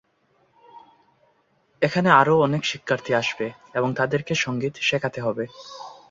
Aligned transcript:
এখানে 1.81 2.09
আরো 2.11 2.33
অনেক 2.39 2.61
শিক্ষার্থী 2.65 3.11
আসবে 3.13 3.47
এবং 3.73 3.89
তাদেরকে 3.95 4.33
সংগীত 4.35 4.75
শেখাতে 4.81 5.19
হবে। 5.21 5.43